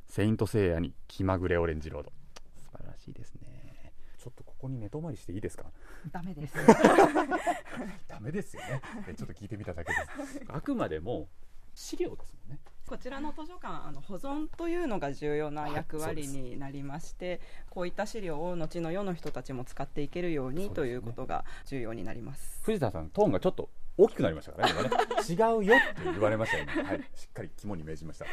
[0.06, 2.12] セイントセイヤに気まぐれオレンジロード。
[2.56, 3.92] 素晴らしいですね。
[4.18, 5.64] ちょっとここに寝泊まりしていいですか？
[6.10, 6.54] ダメです。
[8.08, 8.80] ダメですよね。
[9.16, 10.42] ちょっと聞いてみただけです。
[10.48, 11.28] あくまでも
[11.74, 22.60] 資料ですもんねこちらの図書館あの保存というのが重要な役割になりまして、はい、こういった資料を後の世の人たちも使っていけるように、ね、ということが重要になります。
[22.62, 24.88] 藤田さんトーンがちょっと大きくなりましたからねね。
[25.28, 28.26] 違うよって言われましたよね、 はい、しっかり肝に銘じました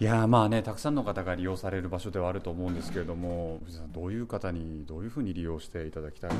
[0.00, 6.36] いやまあねたくさんの方が利用される場所ではあると思うんですけれども藤田さんどういう方にどういうふうに利用していただきたいと？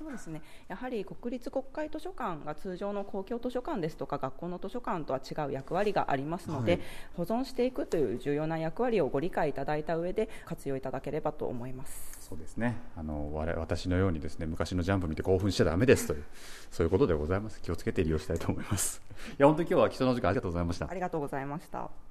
[0.00, 0.40] そうですね。
[0.66, 6.80] やはり国立国会図書館が通常の公共図書館ですとか学校の図書館とは違う役割がありますので、はい、
[7.18, 12.18] 保存していくという重要な役割をご理解いただいた上で活用いただければと思います。
[12.18, 12.80] そうですね。
[12.96, 16.24] あの私のようにですね昔のジャンプ見て興奮しちゃだめですという
[16.70, 17.60] そういうことでございます。
[17.60, 19.02] 気をつけて利用したいと思います。
[19.32, 20.88] いや本当に今日は貴重な時間ありがとうございました。
[20.90, 22.09] ありがとうございました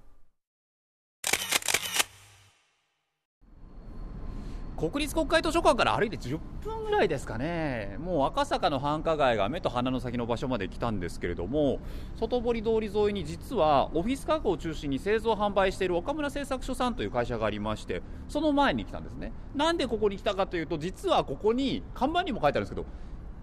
[4.79, 11.79] 国立国会図書館から歩いて10分ぐらいですかね、もう赤坂の繁華街が目と鼻の先の場所まで来たんですけれども、
[12.17, 19.33] 外堀通り沿いに実はオフィス家具を中心に製造・販売している岡村製作所さんという会社がありまして、その前に来たんですね。
[19.53, 22.87] なんでここに来たかというと、実はここに看板にも書いてあるんですけど、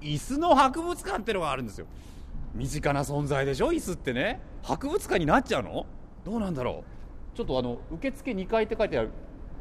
[0.01, 1.87] 椅子の博物館っていうのがあるんですよ。
[2.55, 4.41] 身近な存在でしょ、椅子ってね。
[4.63, 5.85] 博物館になっちゃうの？
[6.25, 6.83] どうなんだろ
[7.35, 7.37] う？
[7.37, 9.11] ちょっとあの受付2階って書いてある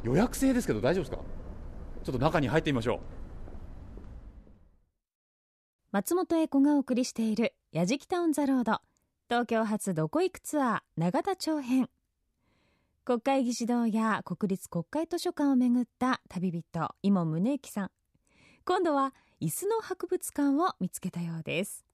[0.03, 1.21] 予約制ですけど大丈夫ですか？
[2.05, 2.99] ちょっと中に入ってみましょう。
[5.91, 8.79] 松本英子がお送りしている「やじきタウン・ザ・ロード」
[9.27, 11.89] 東京発どこ行くツアー永田町編。
[13.05, 17.91] 国会議事堂や国立国会図書館をめぐった旅人伊茂宗行さん。
[18.65, 21.85] 今度は椅子の博物館を見つけたようです。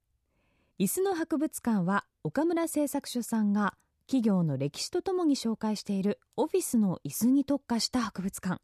[0.78, 8.62] 椅子の博物館は岡村製作所さんが企業の歴史とともに紹介しているオフィスの椅子に特化した博物館。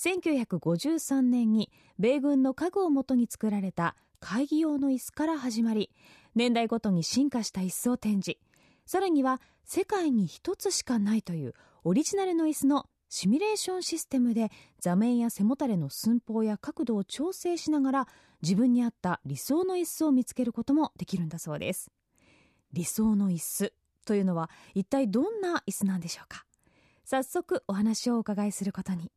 [0.00, 5.90] 1953年に米軍の家具をもとに作られた会議用の椅子から始まり
[6.34, 8.38] 年代ごとに進化した椅子を展示。
[8.86, 11.52] さらには世界に一つしかないという
[11.84, 18.08] オリジナルの椅子のシミュレーションシステムで座面や背もたれの寸法や角度を調整しながら
[18.40, 21.90] 自分に合った理想の椅子を見つけることもできるんだそうです。
[22.72, 23.74] 理想の椅子
[24.06, 26.46] というのは一体どんな椅子なんでしょうか？
[27.04, 29.12] 早速お話をお伺いすることに。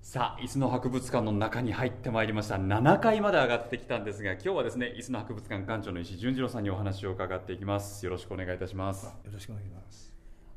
[0.00, 2.54] さあ椅子の博物館の中に入ってまいりました。
[2.56, 8.04] 7階まで上がってきたんですが今日はですね椅子の博物館館長の石淳二郎さんにお話を伺っていきます。
[8.06, 9.04] よろしくお願いいたします。
[9.06, 10.12] よろしくお願いします。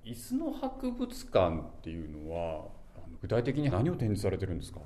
[0.06, 2.66] 椅子の博物館っていうのは
[3.22, 4.80] 具体的に何を展示されてるんですか？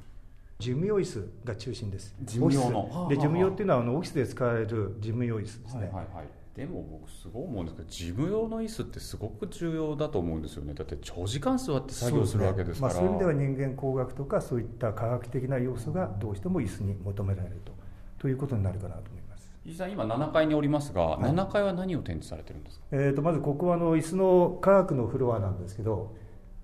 [0.58, 2.15] 事務用椅子が中心です。
[2.24, 10.74] 事務用ので事務用っていうのはあのオフィスで使われる事務用椅子ですね、はいはいはいでも僕すごい思うんですけど事務用の椅子ってすごく重要だと思うんですよね。
[10.74, 12.94] だって長時間座って作業するわけですから。
[12.94, 17.74] そう,、まあ、そういう意味では人間工学とかそういった科学的な要素がどうしても椅子に求められると
[18.20, 19.52] ということになるかなと思います。
[19.65, 26.15] 石さん今7階におりますが、はい、7階は何を展示されてるんですか、えーと、まずここはあの椅子の科学のフロアなんですけど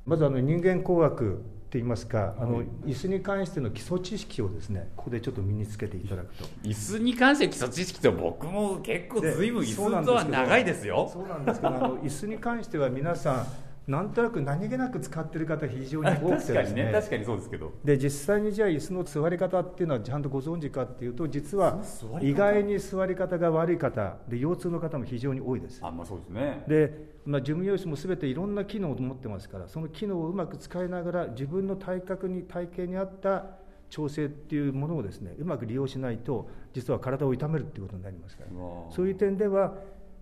[0.06, 6.44] まずあの人間工学といいますか、あの椅子に関しての基礎知識をですねここでちょっと身につけていただくと。
[6.64, 11.10] 椅子に関して基礎知識って僕も結構ずいぶん椅子とは長いですよ。
[11.12, 13.48] そうなんですけどあの椅子に関しては皆さん
[13.88, 16.54] なんとなく何気なく使ってる方非常に多くてですね。
[16.54, 16.91] 確かにね。
[16.94, 17.72] 確かにそうですけど。
[17.84, 21.82] で実際にじゃあ椅子の座り方っていうのはちゃんとご存知かっていうと実は
[22.22, 25.80] 意外に座り方が悪い方で腰痛の方も非常に多いです。
[25.84, 26.63] あまあそうですね。
[26.67, 33.46] で、まあ、事務用紙も全ていろんな機能を持ってますからその機能をうまく使いながら自分の体格に体型に合った
[33.89, 38.50] 調整っていうものをですねうまく利用しないと実は体を痛めるっていうことになりますから。
[38.91, 39.74] そういう点では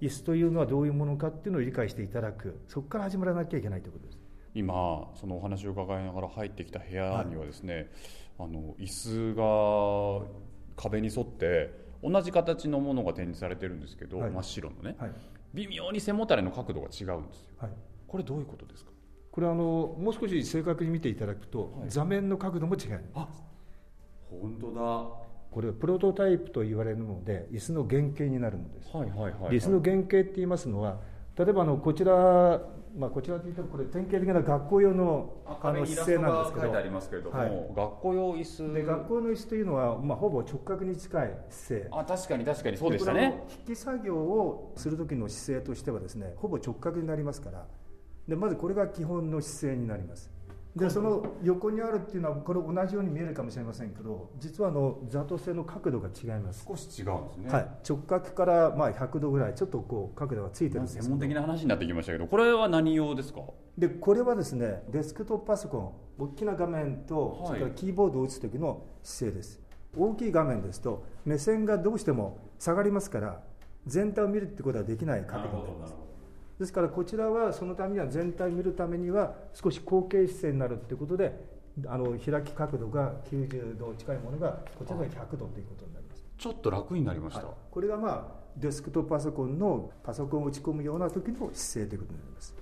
[0.01, 2.59] 椅子というのはどういうものかっていうのを理解していただく。
[2.67, 4.19] そこから始まらなきゃいけないということです。
[4.55, 7.91] 今そのお話を伺いながら入ってきた部屋にはですね、
[8.37, 10.27] はい、あの椅子が
[10.75, 15.11] 壁に沿って同じ形のものが展示されてるんですけど、はい、真っ白のね、はい、
[15.53, 17.69] 微妙に背もたれの角度が違うんですよ、
[18.07, 18.91] これどういうことですか？
[19.31, 23.43] これあのもう少し正確に見ていただくと、座面の角度も違います。
[24.31, 30.99] 本当だこれはプロトタイプと言われるので椅子の原型になるのです、はいはいはいはい、椅子の原型って言いますのは
[31.37, 32.61] 例えばあのこちら
[32.97, 36.71] まあ、こちらで言うとこれ典型的な学校用のあの姿勢なんですけど
[37.29, 37.49] はい。
[37.75, 38.73] 学校用椅子。
[38.73, 41.89] で学校の椅子というのは、まあ、ほぼ直角に近い姿勢。
[41.91, 43.43] あ確かに確かにそうでしたね。
[43.67, 47.67] 引き作業をする時の姿勢としてはですねほぼ直角になりますから
[48.27, 50.31] でまずこれが基本の姿勢になります
[50.75, 63.41] でその横にあるっていうのはこれ同じように見えるかもしれませんけど実はあの座と性の角度が違います、少し違うんですね、はい、直角からまあ100度ぐらいちょっとこう角度がついてるんです専門的な話になってきましたけどこれは何用ですか？
[63.77, 65.77] でこれはですねデスクトップパソコ
[66.19, 67.47] ン大きな画面と、はい。
[67.47, 69.59] それからキーボードを打つ時の姿勢です。
[69.97, 73.41] 大きい画面ですと目線がどうしても下がりますから
[73.87, 75.95] 全体を見るってことはできない角度になります
[76.59, 81.33] ですからこちらはそのためには全体を見るためには少し後傾姿勢になるってことで
[81.87, 86.25] あの開き角度が90度近いものがこちらが100度ということになります。
[86.37, 87.55] ちょっと楽になりました、はい。
[87.71, 92.53] これがまあデスクトップパソコンのパソコンを打ち込むような時の姿勢ということになります。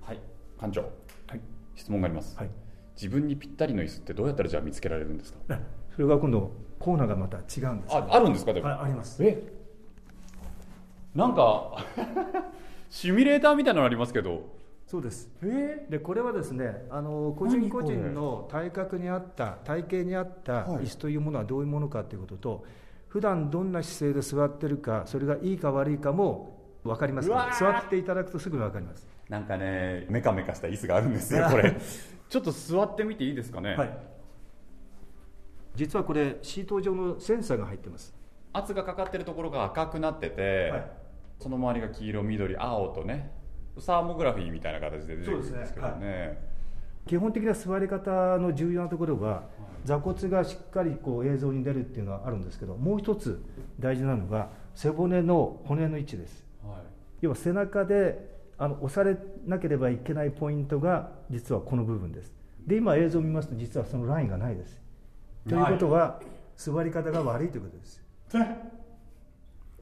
[0.00, 0.20] はい、
[0.58, 0.88] 館長、は
[1.36, 1.40] い。
[1.74, 2.50] 質問があります、はい。
[2.96, 5.38] 自分にぴったりの椅子ってどうやったらじゃあ見つけられるんですか？
[5.94, 8.54] それが今度コーナーがまた違うんですああるんですか？
[8.54, 9.22] でも、はいあります。
[9.22, 9.52] え？
[11.14, 11.84] なんか
[12.90, 14.56] シミュレーターみたいなのありますけど。
[14.86, 15.30] そうです。
[15.42, 20.84] えでこれはですねあの個人個人の体格に合った体型に合ったはい。
[20.84, 22.64] 椅子というものはどういうものかということと、
[23.08, 29.06] 普段どんな姿勢で座ってるかそれがいいか悪いかも分かりますから座っていただくとすぐ分かります。
[29.28, 31.76] なんかねメカメカした椅子があるんですよこれ。
[32.30, 33.98] ちょっと座ってみていいですかね、はい。
[35.74, 38.14] 実はこれシート状のセンサーが入ってます。
[38.54, 40.90] 圧がかかってるところが赤くなってて、はい
[41.38, 43.30] その周りが黄色緑青とね
[43.78, 46.38] サーモグラフィーみたいな形で出てくるんですけどね。
[47.06, 49.44] 基本的な座り方の重要なところは
[49.84, 53.42] 座骨がしっかりこう映像に出るっていうのはあるんですけどもう一つ
[53.80, 56.44] 大事なのが背骨の骨の位置です。
[56.62, 56.74] はい。
[57.22, 62.34] 要は背中であの押されなければいけないポイントが実はこの部分です。
[62.66, 64.80] で今映像を見ますと実はそのラインがないです。
[65.48, 66.20] ということは
[66.56, 68.02] 座り方が悪いということです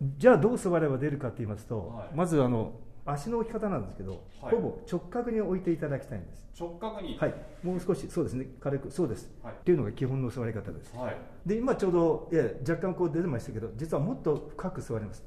[0.00, 2.08] じゃあどう座れば出るかと言いますと、はい。
[2.14, 2.72] まずあの
[3.04, 4.54] 足の置き方なんですけど、はい。
[4.54, 6.44] ほぼ直角に置いていただきたいんです。
[6.58, 7.16] 直角に？
[7.18, 7.34] はい。
[7.62, 8.46] もう少しそうですね。
[8.60, 9.54] 軽くそうです、はい。
[9.54, 10.94] っていうのが基本の座り方です。
[10.96, 11.16] はい。
[11.46, 15.24] で今ちょうど、いや若干こう出てましたけど実はもっと深く座ります。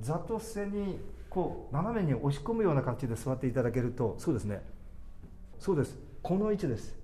[0.00, 0.98] 座と背に
[1.30, 4.62] こう斜めに押し込むような感じで座っていただけるとそうですね。
[5.58, 5.98] そうです。
[6.22, 6.98] この位置です。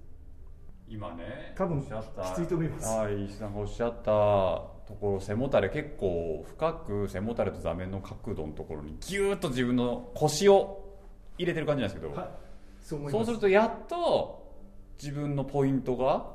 [0.89, 1.91] 今ね多分きつ
[2.43, 2.89] いと思います。
[2.89, 10.97] はい石井さんがおっしゃったところ背もたれ結構深く背もたれと座面の角度のところにギューッと自分の腰を
[11.37, 12.29] 入れてる感じなんですけど、はい。
[12.81, 14.57] そうそうするとやっと
[15.01, 16.27] 自分のポイントが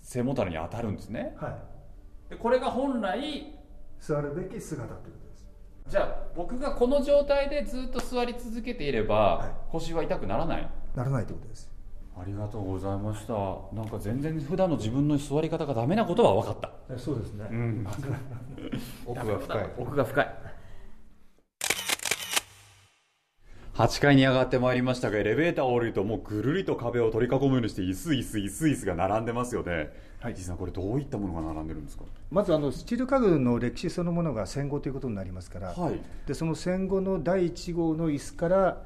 [0.00, 1.34] 背もたれに当たるんですね。
[1.40, 2.30] はい。
[2.30, 3.52] でこれが本来
[3.98, 5.48] 座るべき姿ということです。
[5.88, 9.50] じゃあ僕がこの状態でずっと座り続けていれば、はい。
[9.72, 10.70] 腰は痛くならない？
[10.94, 11.70] ならないということです
[12.20, 13.32] ありがとうございました。
[13.74, 16.72] なんか全然普段の自分の座り方がダメなことは分かった。
[16.90, 17.86] えそうですね、うん。
[19.06, 19.70] 奥が深い。
[19.78, 20.34] 奥が深い。
[23.74, 29.92] 8階に上がってまいりましたがエレベーターを降りるともうぐるりと壁を取り囲むようにして椅子椅子椅子椅子が並んでますよね。
[30.18, 30.34] はい。
[30.34, 32.02] 実はこれどういったものが並んでるんですか？
[32.32, 36.00] まずあのスチール家具の歴史そのものが戦後ということになりますから、はい。
[36.26, 38.82] でその戦後の第1号の椅子から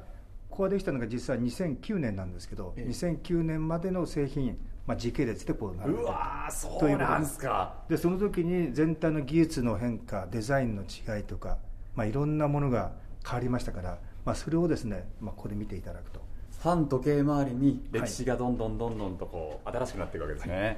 [0.53, 6.03] ここができたのが実は2009年なんですけど、2009年までの製品、まあ、時系列でこう並べてる。
[6.03, 7.73] うわーそというなんすか。
[7.89, 11.57] でその時に全体の技術の変化デザインの違いとか、
[11.95, 12.91] まあ、いろんなものが
[13.25, 16.21] 変わりましたから、まあ、それをですね、まあ、ここで見ていただくと。
[16.59, 20.77] 反時計回りに歴史がどんどんどんどんとこう新しくなっていくわけですね、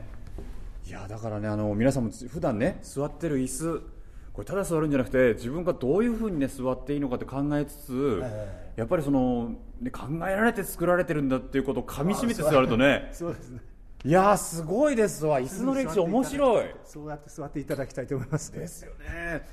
[0.88, 3.95] い、やだからねあの皆さんも普段ね座ってる椅子
[4.36, 13.10] これただ座るんじゃなくて自分がどういうふうにね座っていいのかって考えつつ、えやっぱりその、ね、考えられて作られてるんだっていうことをかみしめて座るとね。
[13.14, 13.62] そうですね。
[14.04, 15.40] いやーすごいですわ。
[15.40, 16.66] 椅子の歴史面白い。
[16.84, 18.52] そうやって座っていただきたいと思います。
[18.52, 19.48] ねですよね。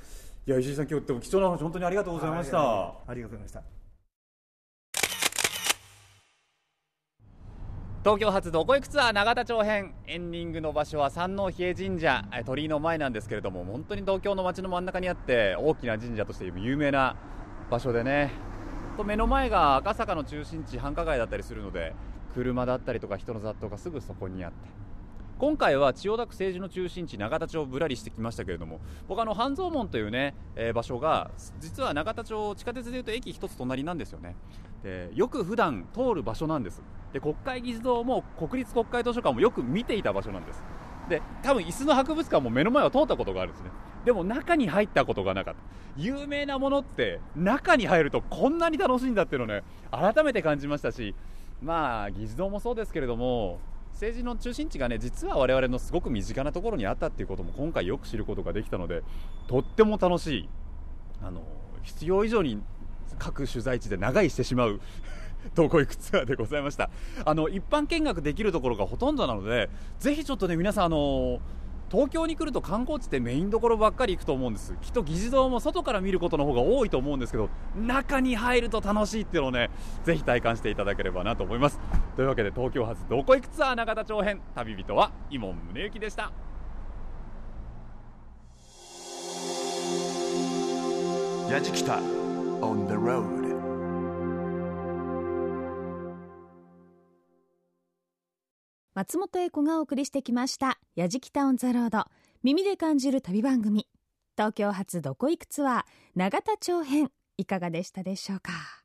[0.45, 3.82] いや石井さん今日でも貴重な話本当にありがとうございました、ありがとうございました
[8.03, 9.93] 東京発どこ行くツアー永田町編。
[10.07, 12.25] エンディングの場所は三王比叡神社。
[12.45, 17.15] 鳥居の前なんですけれども本当に東京の街の真ん中にあって大きな神社として有名な
[17.71, 18.31] 場所でね。
[18.97, 21.93] と目の前が赤坂の中心地繁華街だったりするので
[22.33, 24.82] 車だったりとか人の雑踏がすぐそこにあって。
[25.39, 34.35] 今回は千代田区政治の中心地永田町をぶらりしてきましたけれども僕あの半蔵門というね、えー場所が実は永田町地下鉄でいうと駅一つ隣なんですよね。
[34.83, 36.81] でよく普段通る場所なんです。
[37.11, 40.63] で国会議事堂も国立国会図書館もよく見ていた場所なんです。
[41.09, 43.71] で多分椅子の博物館も目の前を通ったことがあるんですね。
[44.05, 45.59] でも中に入ったことがなかった。
[45.97, 51.13] 有名なものって中に入るとこんなに楽しいんだっていうのをね改めて感じましたし
[51.61, 53.59] まあ議事堂もそうですけれども
[53.93, 59.03] 政治の中心地がね実は我々のすごく身近なところにあったっていうことも今回よく知ることができたので
[59.47, 60.49] とっても楽しい
[61.21, 61.43] あの
[61.83, 62.61] 必要以上に
[63.19, 64.81] 各取材地で長居してしまう
[65.55, 66.89] どこ行くツアーでございました。
[67.25, 69.69] あの一般見学できるところがほとんどなので
[69.99, 71.39] ぜひちょっとね皆さんあの
[71.93, 74.73] 東京に来ると観光地ってメインどころばっかり行くと思うんです。
[74.81, 79.69] きっと議事堂も外から見ることの方が多いと思うんですけど中に入ると楽しいっていうのをね
[80.03, 81.79] ぜひ体感していただければなと思います。
[82.15, 86.31] というわけで東京発どこ行くツアー永田町編旅人は井門宗之でした。
[91.51, 91.99] やじ北
[92.61, 93.42] on the road
[98.95, 103.87] 松本英子がお送りしてきました「やじきた on the road」耳で感じる旅番組。
[104.37, 105.83] 東京発どこ行くツアー
[106.15, 107.09] 永田町編。
[107.37, 108.82] いかがでしたでしょうか？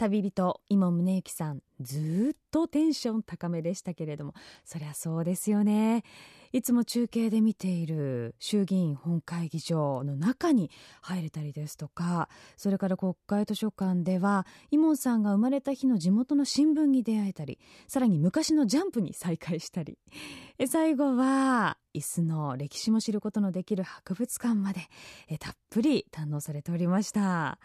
[0.00, 4.32] 旅人今宗行さんずっとテンション高めでしたけれども
[4.64, 6.04] そりゃそうですよね。
[6.52, 10.68] いつも中継で見ている衆議院本会議場の中に
[11.00, 19.98] 入れたりですとかそれから国会図書館ではイモンさんが生まれた日の地元の新聞に出会えたりさらに昔のジャンプに再会したり。
[20.66, 24.88] 最後は椅子の歴史も知ることのできる博物館まで
[25.38, 27.58] たっぷり堪能されておりました。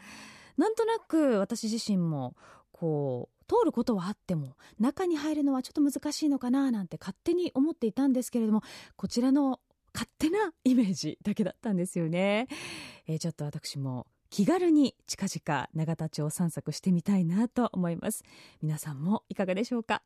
[0.58, 2.36] なんとなく私自身も
[2.72, 8.62] こう通ることはあっても中に入るのはちょっと難しいのかななんて勝手に思っていたんですけれども
[8.96, 9.60] こちらの
[9.94, 12.48] 勝手なイメージだけだったんですよね、
[13.08, 18.24] えー、ちょっと私も気軽に近々永田町散策してみたいなと思います。
[18.62, 20.02] 皆さんもいかがでしょうか？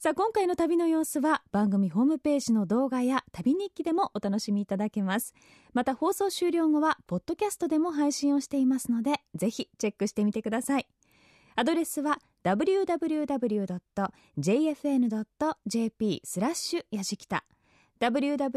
[0.00, 5.34] さあ今回の旅の様子は番組ホームページの動画や旅日記でもお楽しみいただけます。
[5.72, 10.86] また放送終了後はポッドキャストでも配信をしていますのでぜひチェックしてみてください。
[11.56, 13.00] アドレスは www.jfn.jp
[16.24, 17.44] スラッシュやじきた。
[18.00, 18.50] www.jfn.jp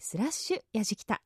[0.00, 1.20] スラッシュやじきた。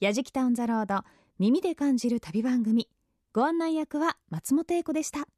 [0.00, 1.02] やじきたオンザロード
[1.38, 2.88] 耳で感じる旅番組。
[3.34, 5.28] ご案内役は松本英子でした。